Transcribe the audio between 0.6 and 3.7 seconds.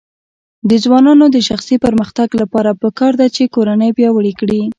د ځوانانو د شخصي پرمختګ لپاره پکار ده چې